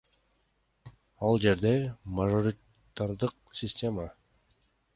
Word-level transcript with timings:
Ал 1.27 1.37
жерде 1.43 1.73
мажоритардык 2.21 3.37
система. 3.61 4.11